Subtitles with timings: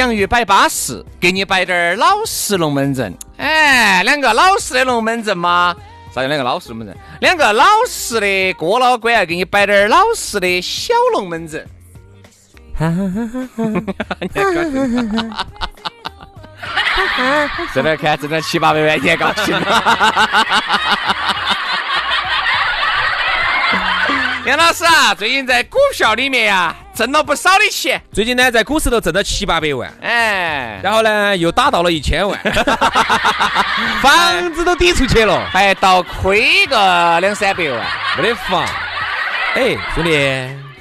[0.00, 3.14] 洋芋摆巴适，给你摆点儿老实龙门阵。
[3.36, 5.76] 哎，两个老实的龙门阵嘛，
[6.14, 6.96] 啥叫两个老实龙门阵？
[7.20, 11.68] 两个老实的郭老倌给你摆点儿老实的小龙门阵。
[12.74, 13.64] 哈哈哈哈哈！
[14.24, 15.28] 哈哈哈哈
[17.46, 19.54] 哈这边看，这边七八百万，你还高兴？
[24.50, 28.02] 杨老师啊，最近在股票里面呀、挣了不少的钱。
[28.12, 32.36] 最近呢，在股市头挣了七八百万，哎，然后呢，又打到了一千万，
[34.02, 37.80] 房子都抵出去了，还倒亏个两三百万。
[38.16, 38.64] 没得法。
[39.54, 40.10] 哎，兄弟，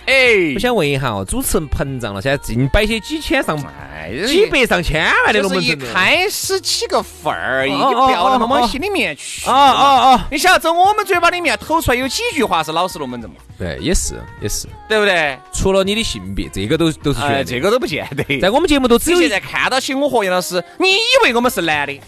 [0.09, 5.93] 哎我，想问一下哦，主持人膨胀了，现在净摆些几千上万几百上千万的龙就是一门阵了。
[5.93, 9.47] 开始起个份儿，你哦不要那么往心里面去。
[9.47, 9.83] 哦哦
[10.17, 10.21] 哦！
[10.31, 13.35] 你晓得，从我们嘴巴里面吐出来有几句话是老实龙门阵嘛？
[13.57, 15.37] 对，也是也是，对不对？
[15.53, 17.19] 除了你的性别，这个都都是。
[17.45, 18.39] 这个都不见得。
[18.39, 21.99] 在我们节目都只有你现在看到起我和杨老师，你以为我们是男的？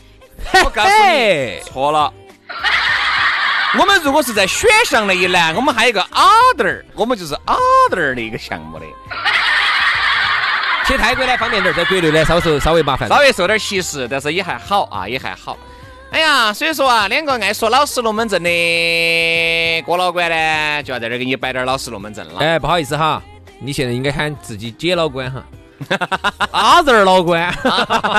[0.65, 2.11] 我告诉你，嘿错了。
[3.79, 8.85] 我们如果是在选项那一栏，我们还有一个 other，我们就是 other 的一个项目的，
[10.85, 13.07] 去泰国呢方便点儿，在国内呢稍微稍微麻烦。
[13.07, 15.57] 稍微受点歧视，但是也还好啊，也还好。
[16.11, 22.39] 哎呀，所以说啊，两个爱说老实龙门阵的郭老倌呢，就要在这儿给你摆点老实龙门阵了。
[22.41, 23.23] 哎，不好意思哈，
[23.59, 25.41] 你现在应该喊自己姐老倌哈。
[26.51, 27.49] 阿仁儿老倌，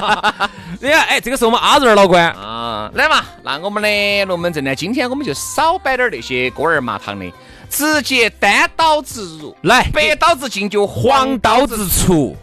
[0.81, 2.62] 你看，哎，这个是我们阿仁儿老倌，啊，
[2.95, 7.33] 来嘛，那我们的龙门阵呢，今天我们就少摆点儿那些锅儿麻汤的，
[7.69, 12.37] 直接单刀直入，来，白刀子进就黄刀子出。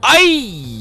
[0.00, 0.18] 哎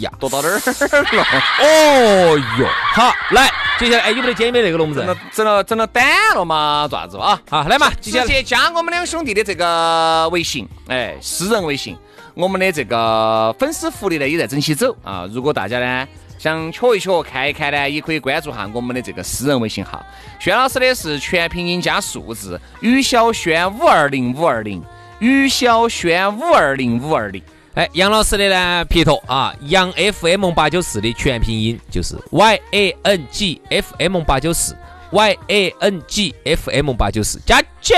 [0.01, 1.23] 呀，多到哪儿了？
[1.61, 5.17] 哦哟，好，来，接下来，哎，有没得姐妹那个龙门阵？
[5.31, 6.03] 整了整了胆
[6.35, 6.85] 了嘛？
[6.89, 7.39] 做啥子啊？
[7.49, 11.97] 好，来嘛，接下来，直接加我们两兄弟的这个微信，哎，私人微信，
[12.33, 15.25] 我们的这个粉丝福利呢也在整起走啊。
[15.31, 16.05] 如果大家呢
[16.43, 20.05] 想瞧一瞧、看一看呢，也可以关注下我们的这个私人微信号。
[20.41, 24.83] 轩老师的是全拼音加数字，于小轩五二零五二零，
[25.19, 27.41] 于小轩五二零五二零。
[27.75, 34.75] 哎，杨老师的呢，撇脱啊，杨 FM 八九四的全拼音就是 Y A N G F M 八九四
[35.11, 37.93] ，Y A N G F M 八九四，加起。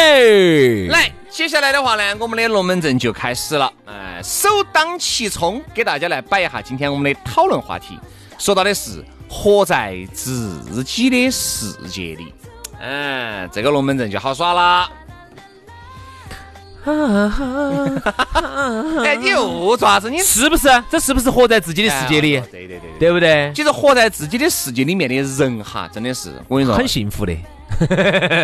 [0.91, 3.73] 来，接下来的话呢，我们的龙门阵就开始了。
[3.87, 7.99] 哎，首当其冲，给大家来摆一下今天我们的讨论话题，
[8.37, 12.33] 说到的是活在自己的世界里。
[12.79, 14.89] 嗯，这个龙门阵就好耍了。
[19.03, 20.07] 哎，你又做啥子？
[20.07, 20.67] 你是不是？
[20.87, 22.39] 这是不是活在自己的世界里？
[22.51, 22.99] 对对对对。
[22.99, 23.51] 对不对？
[23.55, 27.35] 其实活在自己的世界里面的人哈，真的是我跟你说，很幸福的，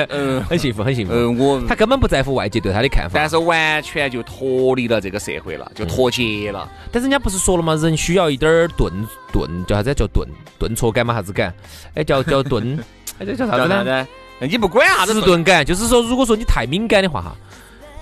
[0.10, 1.14] 嗯很幸福，很幸福。
[1.14, 3.30] 嗯，我他根本不在乎外界对他的看法但。
[3.30, 6.70] 是完全就脱离了这个社会了，就脱节了。
[6.92, 7.76] 但是人家不是说了吗？
[7.76, 8.92] 人需要一点儿顿
[9.32, 9.94] 顿，叫啥子？
[9.94, 10.28] 叫顿
[10.60, 11.14] 顿挫感嘛？
[11.14, 11.54] 啥子感？
[11.96, 12.78] 哎，叫 叫顿，
[13.20, 13.84] 哎，这叫啥子呢？
[13.84, 14.08] 呢？
[14.42, 17.36] 你不管啥子迟钝感，就是说，如果说你太敏感的话哈，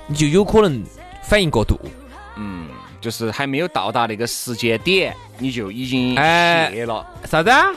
[0.07, 0.83] 你就有可能
[1.21, 1.77] 反应过度。
[2.37, 2.69] 嗯，
[3.01, 7.67] 就是还没有到达那个时间点，你就已经哎谢了，啥子啊？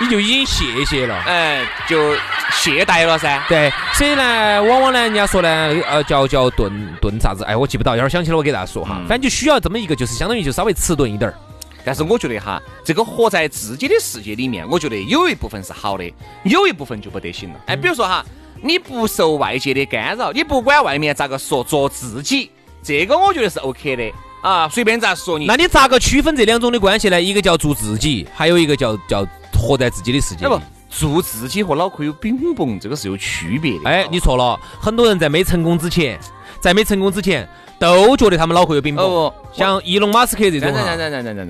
[0.00, 1.14] 你就已经谢谢了。
[1.26, 2.14] 哎，就
[2.52, 3.44] 懈怠了噻。
[3.48, 5.48] 对，所以呢，往往呢，人家说呢，
[5.86, 7.44] 呃，叫叫顿顿啥子？
[7.44, 8.96] 哎，我记不到，一会儿想起了我给大家说哈。
[8.98, 11.34] 嗯反正就需要这么一个，就是相当于就稍微迟钝一点儿。
[11.84, 16.04] 但是我觉得哈，这个活在自己的世界里面，我觉得有一部分是好的，
[16.44, 17.56] 有一部分就不得行了。
[17.66, 18.24] 哎，比如说哈，
[18.62, 22.50] 你不受外界的干扰，你不管外面咋个说，做自己
[22.82, 24.12] 这个我觉得是 OK 的
[24.42, 25.46] 啊，随便咋说你。
[25.46, 27.20] 那你咋个区分这两种的关系呢？
[27.20, 29.26] 一个叫做自己，还有一个叫叫
[29.60, 33.88] 活在自己的世界里做自己和脑壳有冰崩，这个是有区别的。
[33.88, 36.18] 哎，你错了，很多人在没成功之前，
[36.60, 37.48] 在没成功之前，
[37.78, 39.04] 都觉得他们脑壳有饼蹦。
[39.04, 40.72] 哦，像伊隆马斯克这种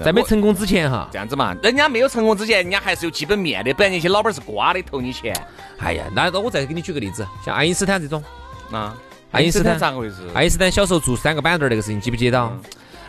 [0.04, 5.34] 在没成功之前哈，这样子嘛，人家没有成功之前，人家还是有基本面的，不然那些老板是瓜的投你钱
[5.78, 8.22] 哎呀，那我再给你举个例子，像爱因斯坦这种，
[8.72, 8.94] 啊。
[9.32, 10.16] 爱因斯坦咋个回事？
[10.34, 12.52] 爱因斯坦小时候做三个板凳儿那个事情，记不记得到？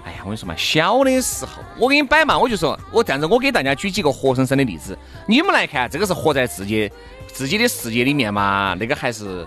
[0.03, 6.91] 哎呀，我跟你说嘛，小的时候，我给你摆嘛，我就说，我这样子，我给大家举几个活生生的例子，你们来看，这个是活在自己
[7.27, 9.45] 自己的世界里面嘛，那个还是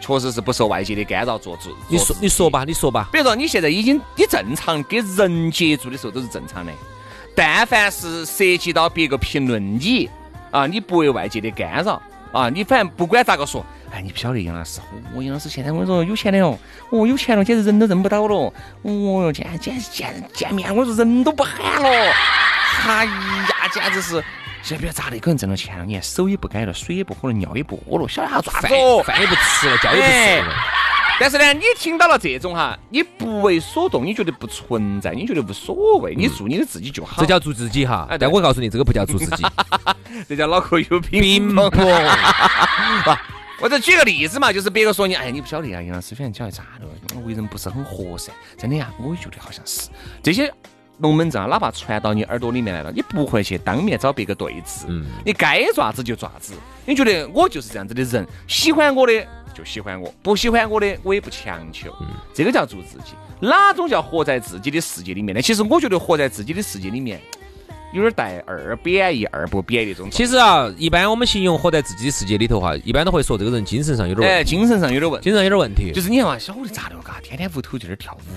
[0.00, 1.70] 确实是不受外界的干扰做主。
[1.88, 3.08] 你说你说吧，你说吧。
[3.12, 6.72] 比如说你现在已经你正常跟人接触的时候都是正常的，
[7.36, 10.08] 但凡是涉及到别个评论你
[10.50, 12.00] 啊，你不为外界的干扰
[12.32, 14.80] 啊，你反正不管咋个说，哎，你不晓得杨老师，
[15.14, 16.58] 我，杨老师现在我跟你说有钱的哦，
[16.90, 18.52] 哦有钱了，简直人都认不到了，哦
[19.24, 21.88] 哟，简简见见面我说人都不喊了，
[22.86, 24.24] 哎呀，简直是。
[24.62, 29.02] 现在不要咋的，一个人挣了钱了，你看手也不改了，水也不喝了，尿也不屙了，晓得啥爪饭子哦？
[29.02, 30.54] 饭也不吃了，觉也不睡了。
[31.20, 37.20] 但是呢，你听到了这种哈，你不为所动，你觉得不存在，你觉得无所谓，你做你的自己就好。
[37.20, 39.44] 这叫做自己哈哎，但我告诉你，这个不叫做自己。
[40.28, 41.54] 这叫脑壳有冰冰
[43.62, 49.88] 我再举个例子嘛，就是别个说你，哎，你不晓得啊，杨老师，反正晓得咋的，我为人不是很和善，真的呀，我也觉得好像是。
[50.20, 50.52] 这些
[50.98, 55.06] 龙门阵啊，哪怕传到你耳朵里面来了，你不会去当面找别个对质，嗯。
[55.24, 56.54] 你该爪子就爪子，
[56.84, 59.12] 你觉得我就是这样子的人，喜欢我的
[59.54, 62.08] 就喜欢我，不喜欢我的我也不强求，嗯。
[62.34, 63.14] 这个叫做自己。
[63.40, 65.40] 哪种叫活在自己的世界里面呢？
[65.40, 67.20] 其实我觉得活在自己的世界里面，
[67.92, 70.10] 有点带二贬义、二不贬义这种。
[70.10, 75.20] 其实啊，一般我们形容活在自己的世界里头哈，一般都会说这个人精神上有点哎，问题，精神上有点问。
[75.20, 75.92] 精神上有点问题。
[75.92, 78.32] 就是你看嘛，晓得咋的嘎，天天屋头就在那儿跳舞，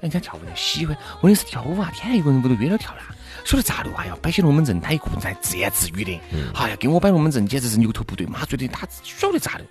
[0.00, 3.14] 人家跳舞的喜欢，问题是跳舞啊，天天一个人屋头约了跳啦。
[3.44, 3.90] 晓得咋的？
[3.96, 6.20] 哎呀，摆起龙门阵，他一个人在自言自语的。
[6.54, 9.64] 哎呀，给我摆龙门阵简直是牛头不对马嘴的，他晓得咋的？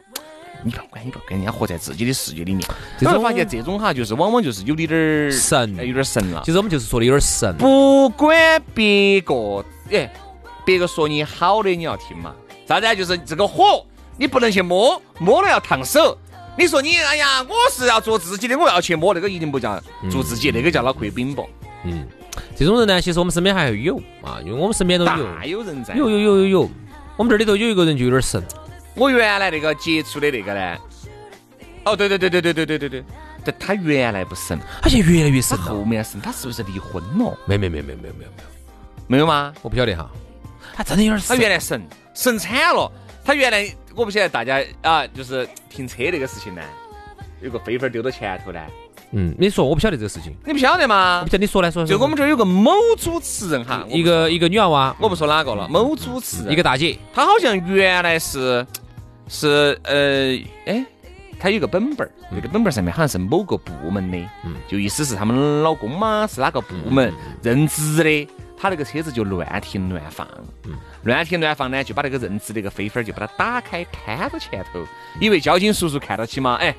[0.63, 2.67] 你不要管，你不要管，人家活在自己的世界里面。
[2.97, 6.51] 这种发现这种哈，就是往往就是有点儿神哎有点儿神了其。
[6.51, 7.55] 实我们就是说的有点神。
[7.57, 10.11] 不管别个，哎，
[10.65, 12.33] 别个说你好的，你要听嘛。
[12.67, 12.93] 啥子啊？
[12.93, 13.85] 就是这个火，
[14.17, 16.17] 你不能去摸，摸了要烫手。
[16.57, 19.81] 你说你，哎呀，我是要做自己的，我要去摸，那个一定不叫
[20.11, 21.47] 做自己，那个叫脑壳有冰雹，
[21.85, 22.05] 嗯，
[22.55, 25.95] 这种人呢，其实我们身边还会有啊，因为我们身边都有，大有人在。
[25.95, 26.69] 有有有有有。
[27.15, 28.43] 我们这里头有一个人就有点神，
[28.95, 30.77] 我原来那个接触的那个呢，
[31.85, 33.03] 哦，对对对对对对对对对，
[33.45, 35.57] 但他原来不神，他现在越来越他神。
[35.57, 37.37] 后面神，他是不是离婚了？
[37.45, 38.31] 没没没没没没有没有，
[39.07, 39.53] 没有吗？
[39.61, 40.09] 我不晓得哈。
[40.73, 41.39] 他真的有点他神。
[41.39, 42.91] 原来神神惨了，
[43.23, 46.61] 他原来我不晓得大家啊，就是停车那个事情呢，
[47.41, 48.59] 有个飞粉丢到前头呢，
[49.11, 51.31] 嗯，你说我不晓得这个事情，你不晓得我吗不？
[51.31, 51.83] 晓得你说来说。
[51.85, 58.65] 就我们这儿有个某主持人哈，一个一个女娃娃，我不说哪个了，某主持人，一个大姐，她好像原来是
[59.27, 60.85] 是呃哎，
[61.39, 64.53] 她有个本本儿，那个本本儿上面好像是某个部门的，嗯。
[64.67, 70.27] 就意思是他们老公嘛是哪个部门任职的，他那个车子就乱停乱放，
[70.65, 70.73] 嗯。
[71.03, 74.85] 乱停乱放呢，就把那个任职那个飞粉儿就把它打开摊到前头，
[75.19, 76.75] 以为交警叔叔看到起嘛，哎。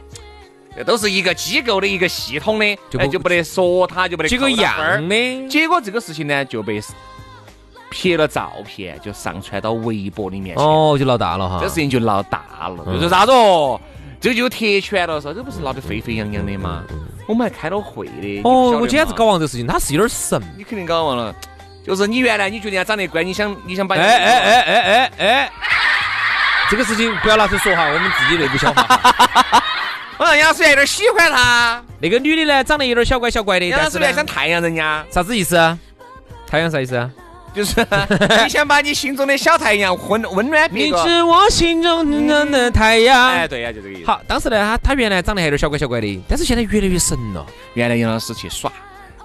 [0.76, 6.80] 这都是一个机构的一个系统的，就不哎就不得说他，就不得几个扣他分儿样的，结果这个事情呢就被
[7.90, 10.62] 拍了照片，就上传到微博里面去。
[10.62, 11.68] 哦，就闹大了哈这。
[11.68, 13.80] 事情就闹大了，嗯就说啥子哦？
[14.20, 16.84] 这个就铁拳了，说这不是闹得沸沸扬扬的吗？
[17.26, 18.42] 我们还开了会的。
[18.44, 20.40] 哦，我今天是搞忘这个事情，他是有点神。
[20.56, 21.34] 你肯定搞忘了，
[21.84, 25.50] 就是你原来你觉得人家长得乖，你想你想把哎哎哎哎哎哎，
[26.70, 29.00] 这个事情不要拿出来说哈，我们自己内部消化。
[30.20, 35.78] 我让杨思源有点喜欢他，那个女的呢，长得有点小乖小乖的，杨但是呢思源想太阳人家，啥子意思啊？
[36.46, 37.10] 太阳啥意思啊？
[37.54, 37.74] 就 是
[38.44, 40.92] 你想把你心中的小太阳温温暖别你。
[40.98, 43.48] 是我心中的的太哎，阳。
[43.48, 44.06] 对呀，就这个意思。
[44.06, 47.46] 好，当时呢，他他原来长得还有点小乖小乖的，但是现在越来越神了。
[47.72, 48.70] 原来杨老师去耍，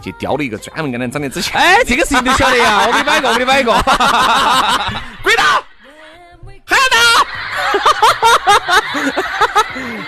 [0.01, 1.59] 去雕了一个专门跟他长得之前。
[1.59, 3.73] 哎，这个事情都晓得呀，我给你摆一个，我给你摆一个。
[5.21, 5.43] 跪倒，
[6.63, 7.27] 喊倒。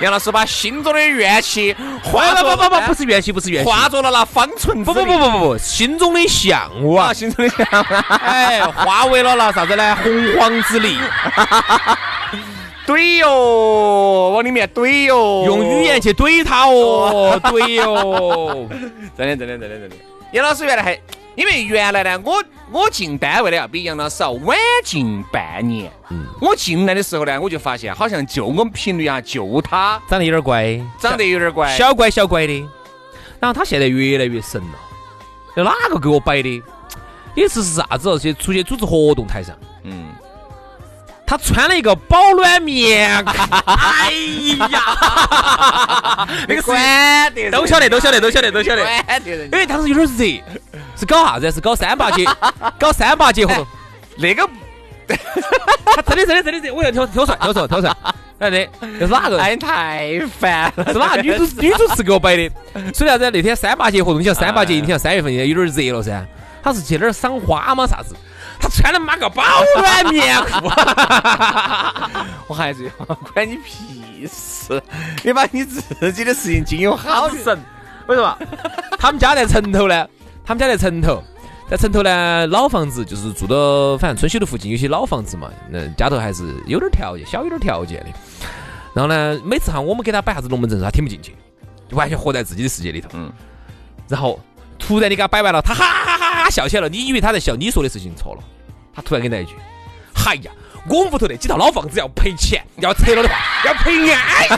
[0.02, 3.70] 杨老师把心中的怨气化作不不不不，不是怨气，不是怨气。
[3.70, 8.04] 化作了那方寸之不不不不不不，心中的向往啊，，心中的向往。
[8.22, 9.96] 哎，化为了那啥子呢？
[10.04, 10.98] 洪荒之力，
[12.86, 18.70] 怼哟，往里面怼哟，用语言去怼他哦，怼哟。
[19.18, 19.96] 真的真的真的真的。
[20.34, 21.00] 杨老师原来还，
[21.38, 25.92] 因为原来呢，我我进单位呢要比杨老师要晚进半年。
[26.10, 32.68] 嗯，我进来的时候呢，我就发现好像就我们频率啊，就他长得有点乖，长得有点乖，小乖小乖的。
[33.40, 34.80] 然后他现在越来越神了，
[35.56, 36.64] 有哪个给我摆的？
[37.36, 38.18] 有一次是啥子哦？
[38.18, 40.08] 去出去组织活动台上，嗯，
[41.24, 43.32] 他穿了一个保暖棉裤，
[43.64, 44.12] 哎
[44.72, 48.82] 呀， 那个管得都晓得，都晓得，都晓得，都晓得。
[49.24, 50.44] 因为当时有点热，
[50.98, 51.52] 是搞啥子？
[51.52, 52.26] 是搞三八节，
[52.80, 53.66] 搞三八节活动。
[54.18, 54.48] 那个
[55.96, 57.96] 他真的真的真的真，我要挑挑出来，挑出来，挑出来。
[58.40, 59.40] 哎，对，那是哪个？
[59.40, 60.86] 哎，太烦了。
[60.92, 62.52] 是哪个女主 女主持给我摆的？
[62.94, 63.30] 所以啥子？
[63.32, 66.26] 那天三八节活动，你想三八节，你想三月份有点热了噻。
[66.64, 67.88] 他是去那儿赏花吗？
[67.88, 68.16] 啥子？
[68.60, 69.44] 他穿的妈个保
[69.78, 70.66] 暖棉裤，
[72.48, 72.92] 我还是要
[73.34, 74.82] 管你屁事！
[75.24, 77.30] 你把你自己的事情经营好好。
[77.30, 77.58] 神！
[78.08, 78.38] 为什么？
[78.98, 80.08] 他们家在城头呢，
[80.48, 81.22] 他们家在城头，
[81.70, 88.06] 在城头呢，老房子就是住到反正春熙路附近有些老房子嘛，那家头还是有点条件，小有点条件的。
[88.94, 91.36] 然后呢，每次哈我们给他摆啥子龙门阵，他听不进去，
[91.90, 93.10] 就完全活在自己的世界里头。
[93.12, 93.30] 嗯。
[94.08, 94.40] 然后
[94.80, 98.42] 突然你给他摆完了，他哈哈哈哈笑起来了，你以为他在笑，你说的事情错了。
[98.96, 99.54] 他突然给你来一句
[100.16, 100.52] ：“嗨呀，
[100.88, 103.36] 我们屋头那几套老房子要赔钱，要拆了的话
[103.66, 104.50] 要赔安逸。”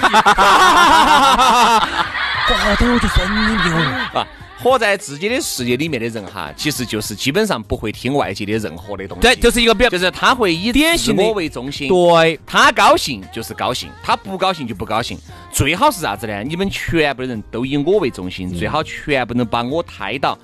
[2.54, 4.20] 哇，等我就神经病哦！
[4.20, 4.28] 啊，
[4.62, 9.22] 活在自己的世界里面的人哈，其实就是基本上不会听外界的任何的东西。
[9.22, 11.88] 对，就是一个比较就是他会以典型我为中心。
[11.88, 15.18] 对，他高兴就是高兴，他不高兴就不高兴。
[15.52, 16.44] 最好是啥子呢？
[16.44, 20.38] 你们全部的人都以我为中心，最好全部能把我抬到。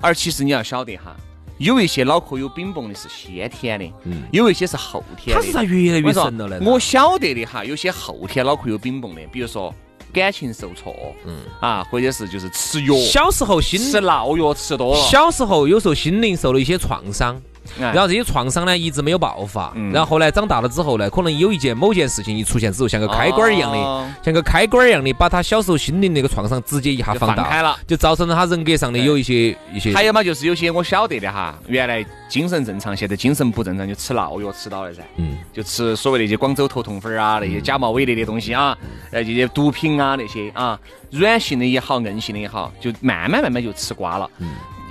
[0.00, 1.16] 而其实你要晓得哈，
[1.58, 5.40] 有一些脑壳有冰崩的是先天的，嗯有一些是后天的。
[5.40, 6.60] 他是咋越来越神了呢？
[6.62, 9.74] 我晓得的哈，有些后天脑壳有冰崩的，比如说
[10.12, 10.94] 感情受挫，
[11.26, 11.40] 嗯。
[11.60, 19.92] 啊，或者是就是吃药，小时候心吃闹药吃多了，小时候有时候心灵受了一些创伤，哎然后这些创伤呢一直没有爆发，嗯。
[19.92, 24.08] 然后后来长大了之后呢，可能有一件某件事情一出现之后，像个开关一样的，哦。
[24.22, 27.76] 像个开关一样的，把他小时候心灵那个创伤直接一下放大，放开了。
[27.86, 29.92] 就造成了他人格上的有一些一些。
[29.94, 35.02] 还有嘛，就是有些我晓得的哈，原来精神正常，现在精神不正常，就吃闹药吃到了噻。
[35.16, 38.76] 嗯，就吃所谓那些广州头痛粉啊，那些假冒伪劣的东西啊，
[39.10, 40.78] 呃，这些毒品啊那些啊，
[41.10, 44.28] 软性的也好，硬性的也好，就慢慢慢慢就吃瓜了。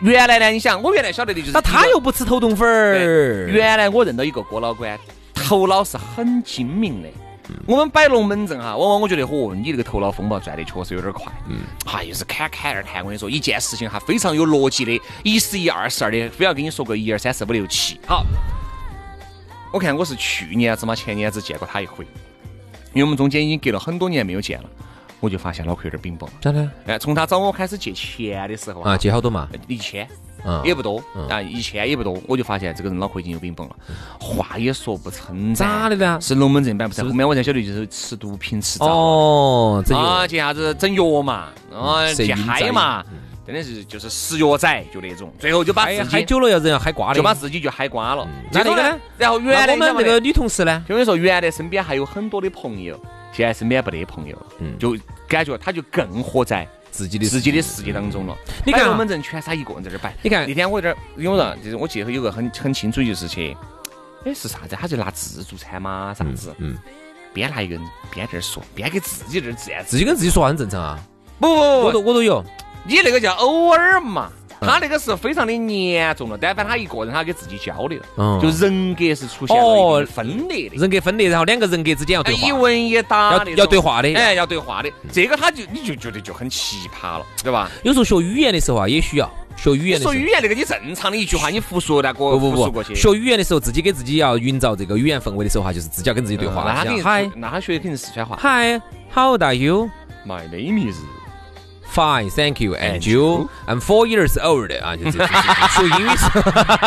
[0.02, 4.98] 原来呢，你想，我原来晓得的就是那他又不吃头痛粉儿，原来我认到一个郭老倌，
[5.36, 7.10] 头脑是很精明的。
[7.68, 11.32] 我们摆龙门阵哈，往往我觉得，嚯，你这个头脑风暴转的确实有点快。
[11.50, 13.02] 嗯，哈，又是侃侃而谈。
[13.04, 18.00] 我跟你说，一件事情哈，非常有逻辑的，一是一，二是二的，非要跟你说个一二三四五六七。
[18.08, 18.26] 好，
[19.72, 22.06] 我看我是去年子嘛，前年子见过他一回，
[22.94, 24.70] 因为我们中间已经隔了很多年没有见了，
[25.22, 26.36] 我就发现脑壳有点冰崩了。
[26.42, 26.70] 咋的？
[26.88, 29.48] 哎，从他找我开始借钱的时候啊，借好多嘛？
[29.68, 30.06] 一千。
[30.44, 33.76] 嗯，也不多嗯啊，一千也不多，我就发现这个人脑壳已经有冰崩了，
[34.20, 35.54] 话也说不成。
[35.54, 36.18] 咋的呢？
[36.20, 43.06] 是龙门阵摆不成，后面我才晓得就是吃毒品吃着哦，这啊，借啥子整药嘛，啊，去色晕在嗨嘛，
[43.46, 47.16] 真的是就是食药仔就那种，最后就把嗨自己嗨久了要人要嗨瓜的。
[47.16, 48.28] 就把自己就嗨瓜了。
[48.52, 49.00] 那那个呢？
[49.18, 50.84] 然后原来我们那个女同事呢？
[50.88, 53.00] 就跟你说，原来身边还有很多的朋友，
[53.34, 54.96] 现在身边不得朋友了，嗯就
[55.28, 58.38] 感觉他就更活在自己的自己的世界当中了。
[58.64, 60.16] 你看我们人全是他一个人在这摆。
[60.22, 63.58] 你看那天我有点儿，因为啥，就是我记得有个很很清楚，就是去，
[64.24, 64.78] 哎是啥子？
[64.80, 66.54] 他就拿自助餐嘛，啥子？
[66.60, 66.78] 嗯，
[67.34, 71.00] 边拿一个人边在这儿说，边给自己在这儿自言自自己跟自己说话很正常啊。
[71.40, 72.46] 不不我都我都有。
[72.84, 74.30] 你那个叫偶尔嘛。
[74.30, 84.14] 嗯他那个是非常的严重了，但凡他一个人，他给自己交流，嗯就人格是出现了分裂的，人格分裂，然后两个人格之间要对话，一问一答要要对话的。
[84.14, 87.72] 哎，要对话的，这个他就你就觉得就很奇葩了，对吧？
[87.82, 90.22] 有时候学语言的时候啊，也需要学语言的时候说。
[90.22, 96.62] 语言那个你正常的一句话，你复述那个不不不复述过，去，学语言的时候，自己给自己要营造这个语言氛围的时候哈，就是自己要跟自己对话。
[96.62, 98.38] 嗯那他肯定嗨，那他学的肯定是四川话。
[98.38, 99.90] Hi，How are you?
[100.24, 100.98] My name is
[101.94, 102.74] Fine, thank you.
[102.76, 103.50] And you?
[103.68, 104.72] I'm four years old.
[104.82, 105.28] 啊，就是就是
[105.76, 106.40] 学 英语是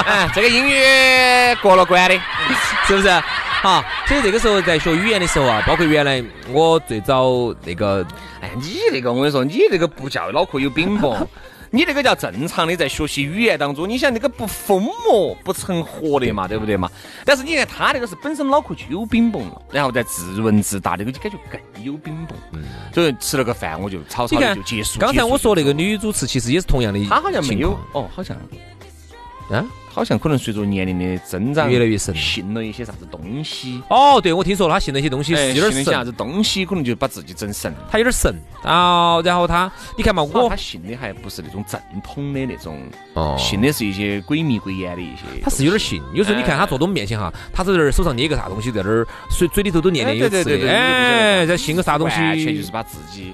[0.07, 2.19] 哎，这个英语过了关的，
[2.89, 3.11] 是不是？
[3.63, 8.03] 好，所以这个时候在学语言的时候啊，包括原来我最早那个
[8.41, 11.29] 哎，你那个我跟你说，你那个不叫脑壳有饼崩，
[11.75, 16.89] 你这个叫正常的在学习语言当中，你想那个不疯魔不成活的嘛，对不对嘛？
[17.25, 22.39] 但是你看他那个是本身脑壳就有冰崩了，然后再自问自答，那个就感觉更有冰崩。
[22.53, 22.63] 嗯
[22.95, 25.01] 所以吃了个饭我就草草的就结束。
[25.01, 28.37] 刚才我说那个女主持，其实也是同样的情况，他好像没有哦，好像
[29.51, 29.65] 啊。
[29.95, 37.73] 好像可能随着年龄的增长，越来越神信了一些啥子东西，哦，对，我听说了，他信了一些东西哎，是有点神，啥子东西，可能就把自己整神。
[37.89, 38.35] 他有点神。
[38.65, 42.77] 哦，然后他，你看嘛，我他信的还不是那种正统的那种，
[43.13, 45.41] 哦信的是一些鬼迷鬼眼的一些。
[45.41, 53.33] 他是有点信，有时候你看他坐到我们面前哈，他在这儿手上捏个啥东西，在那儿嘴嘴里头都念念有词的，哎对对对对对哎，在信个啥东西，完全就是把自己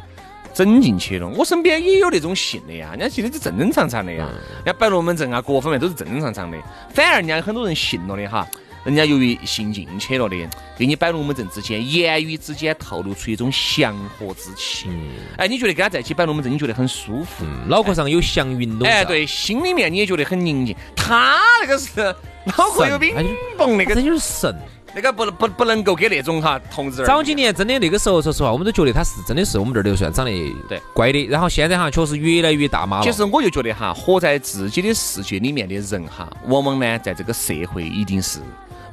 [0.60, 1.26] 整进去了。
[1.26, 6.58] 我身边也有那种信的呀，人家信的是正正常常的呀，人家摆龙门阵啊，各方面都是正正常常的。
[6.92, 8.46] 反而人家很多人信了的哈，
[8.84, 10.36] 人家由于信进去了的，
[10.76, 14.90] 给你摆龙门阵之间，言语之间透露出一种祥和之气。
[15.38, 17.46] 哎，你觉得跟他在一起摆龙门阵，你觉得很舒服？
[17.66, 18.86] 脑壳上有祥云笼罩。
[18.86, 20.76] 哎，对，心里面你也觉得很宁静。
[20.94, 22.14] 他那个是
[22.44, 23.14] 脑壳有冰
[23.56, 24.54] 崩，那个真就是神。
[24.94, 27.04] 那个不不不能够给那种哈同志。
[27.04, 30.32] 早几年真的那个时候，说实话，我们都觉得他是真的是我们这儿都算长得
[30.68, 31.26] 对乖的。
[31.26, 33.04] 然后现在哈，确实越来越大码了。
[33.04, 38.40] 其实我就觉得哈，活在自己的世界里面的人哈，往往呢，在这个社会一定是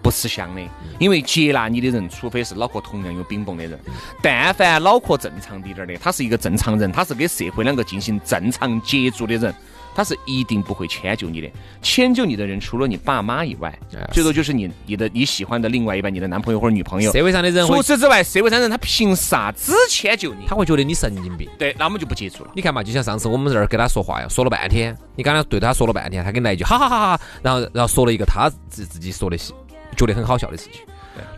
[0.02, 0.62] 不吃香的。
[1.00, 3.80] 因为接纳你的人，除非是脑壳同样有冰崩的人，
[4.22, 9.54] 但凡脑壳正常滴点儿的，他是一个正常人，他是跟社会两个进行正常接触的人。
[9.98, 11.50] 他是一定不会迁就你的，
[11.82, 13.76] 迁就你的人除了你爸妈以外，
[14.12, 17.12] 最多就是你你的你喜欢的另外一半，你的男朋友或者女朋友。
[17.12, 20.46] 社会上的人，除此之外，社会上人他凭啥子迁就你？
[20.46, 21.50] 他会觉得你神经病。
[21.58, 22.52] 对，那我们就不接触了。
[22.54, 30.84] 你看嘛，就像上次我们在这儿跟他说话呀，说了半天，你刚才对他说了半天，他给你来一句哈哈哈哈，然后然后说了一个他自自己说的觉得很好笑的事情。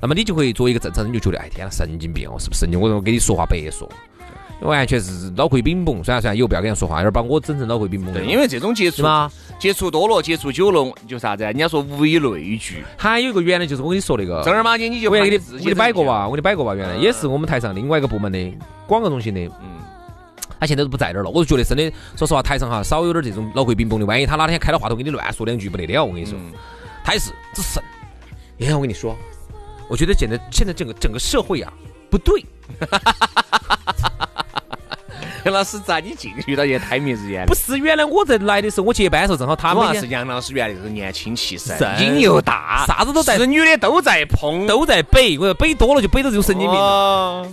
[0.02, 2.78] 那么你就会作为一个正常人，就觉得哎天呐，神经病哦，是不是神经？
[2.78, 3.90] 我我跟你说话白说。
[4.62, 8.14] 完全是脑壳冰崩，算了算了，以后不要跟人说话，有点把我整成脑壳冰崩。
[8.14, 11.44] 对，因为这种接触嘛，接触多了，接触久了，就啥子？
[11.44, 12.84] 人家说物以类聚。
[12.98, 16.76] 还有一个原来就是我跟你说那个正儿八经，你就我给你我给你摆过吧，我给你摆过吧。
[16.76, 18.54] 原来也是我们台上另外一个部门的
[18.86, 19.80] 广告中心的，嗯，
[20.60, 21.30] 他现在都不在这儿了。
[21.30, 24.06] 我就觉得真的，说实话，台上哈少有点这种脑壳冰崩的。
[24.06, 26.38] 万一他哪天开了话筒给你乱说两句不得了，我跟你说，
[27.04, 27.82] 他也是只神。
[28.58, 29.16] 你看我跟你说，
[29.88, 31.72] 我觉得现在现在整个整个社会啊
[32.10, 32.44] 不对。
[35.46, 37.48] 杨 老师咋你进去到也太迷日眼了？
[37.48, 45.38] 不是，原来我在来的时候，我接班的时候正好他们是杨老师原来就是年轻气盛，瘾又大，啥子都在，是女的都在碰，都在背。
[45.38, 46.80] 我说背多了就背到这种神经病。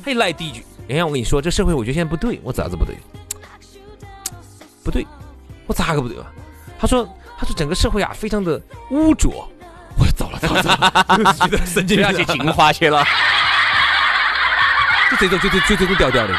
[0.05, 2.97] 他一来第一句，哎呀，我跟你说，这社会我觉得现在不对，我咋子不对？
[4.85, 5.07] 不对，
[5.67, 6.27] 我咋个不对啊？
[6.79, 8.61] 他说，他说整个社会啊非常的
[8.91, 9.49] 污浊。
[9.99, 13.03] 我说走了走了糟了， 神经病要去进化去了。
[15.11, 16.35] 就这种就这就这种调调的。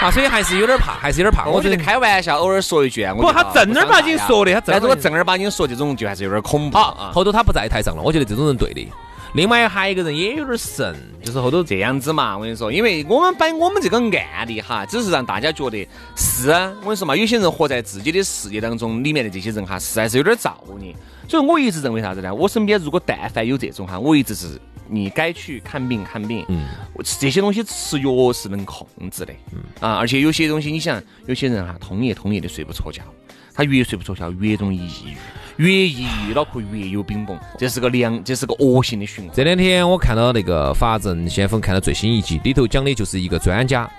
[0.00, 1.48] 啊，所以还是有点怕，还是有点怕。
[1.48, 3.06] 我觉得开玩笑，偶尔说一句。
[3.16, 4.60] 不，他正儿八经说的，他
[4.94, 6.76] 正儿八经说这种，就还是有点恐怖。
[6.76, 8.86] 好，后头他不在台上了，我觉得这种人对的。
[9.32, 12.36] 另外还有一个人也有点神，就是后头这样子嘛。
[12.36, 16.72] 我跟你说，因为我们摆我们这个案例哈，只是让大家觉得是啊。
[16.80, 20.94] 我跟你说嘛，有些人活在自己的世界当中，里面的这些人哈，实在是有点造孽。
[21.26, 22.34] 所以我一直认为啥子呢？
[22.34, 24.60] 我身边如果但凡有这种哈，我一直是。
[24.88, 26.66] 你该去看病看病，嗯，
[27.20, 29.60] 这些东西吃药是能控制的，嗯。
[29.80, 33.02] 啊，而且有些东西，你想，有些人哈，通夜通夜的睡不着觉，
[33.54, 39.34] 他越睡不着觉，越容易抑郁，越抑郁脑壳越有冰崩，这是个良，这是个恶性的循环。
[39.34, 43.90] 这两天我看到那个《法证先锋》，看到最新一集，里头讲的就是一个专家，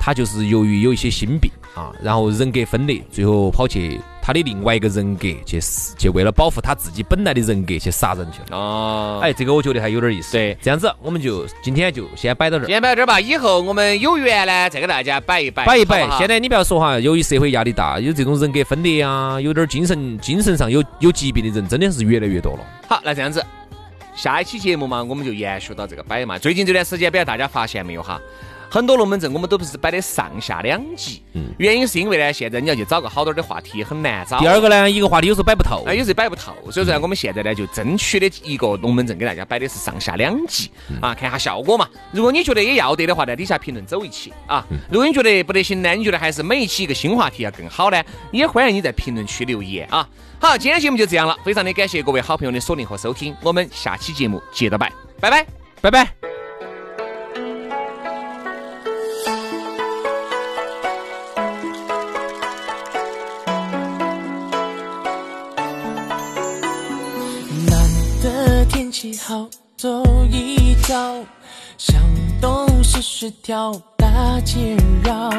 [0.00, 4.00] 他就是由于有一些心病啊，然后人格分裂，最后跑去。
[4.28, 5.58] 他的另外一个人格去
[5.96, 8.58] 去为了保护他自己本来的人格去杀人去了。
[8.58, 10.32] 哦，哎，这个我觉得还有点意思。
[10.32, 12.68] 对，这样子我们就今天就先摆到这儿。
[12.68, 15.64] 先摆到这儿吧，以后我们有缘呢再给大家摆一摆。
[15.64, 16.06] 摆一摆。
[16.18, 22.60] 现在你不要说哈，由于社会压力大，有这种人格分裂啊，有点精神精神上有有疾病的人，真的是越来越多了。
[22.86, 23.42] 好，那这样子，
[24.14, 26.38] 下一期节目嘛，我们就延续到这个摆嘛。
[26.38, 28.20] 最近这段时间，不知道大家发现没有哈？
[28.70, 31.22] 很多龙门阵我们都不是摆的上下两集，
[31.56, 34.38] 原因是因为呢，现在你要去找个好点的话题很难找。
[34.38, 41.88] 第二个呢，一个话题有时候摆不透，哎，有时候摆不透，所以说呢，我们现在呢就争取的一个龙门阵给大家摆的是上下两集啊，看下效果嘛。
[42.12, 44.66] 如果你觉得也要得的话呢，底下评论走一期啊。
[44.90, 50.06] 如果你觉得不得行呢，你觉得还是每一期一个新话题要更好呢，也欢迎你在评论区留言啊。
[50.40, 55.46] 好，今天节目就这样了，非常的感谢各位好朋友的锁定和收听，我们下期节目接着摆，拜拜，
[55.80, 56.37] 拜拜。
[69.00, 71.14] 起好走一遭，
[71.76, 72.02] 向
[72.40, 75.30] 东是十条大街绕，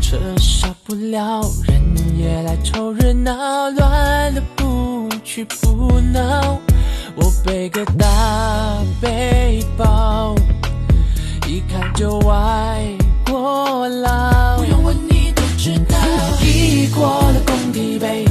[0.00, 6.56] 车少不了，人也来凑热闹，乱了不去不闹。
[7.16, 10.32] 我背个大背包，
[11.48, 12.80] 一看就外
[13.28, 15.98] 国佬，不用问你都知道。
[16.44, 18.24] 一过了工地北，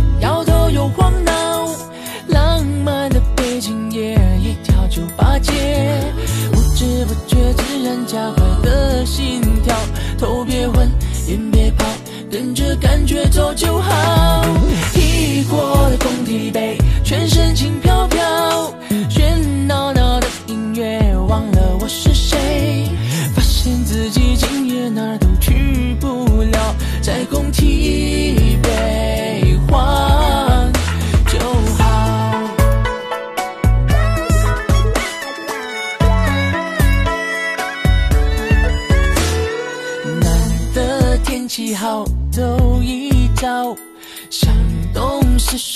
[4.95, 5.51] 酒吧街，
[6.53, 9.75] 不知不觉自然加快的心跳，
[10.17, 10.89] 头别问，
[11.27, 11.85] 眼别跑，
[12.31, 14.45] 跟着感觉走就好。
[14.93, 17.77] 一过了工体北，全身轻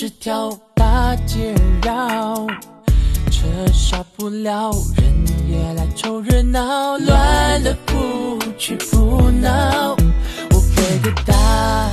[0.01, 2.47] 十条大街绕，
[3.29, 9.97] 车少不了，人也来凑热闹，乱了不去不闹，
[10.51, 11.88] 我给个答案。